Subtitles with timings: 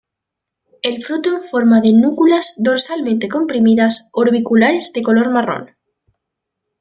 [0.81, 5.77] El fruto en forma de núculas dorsalmente comprimidas, orbiculares de color marrón.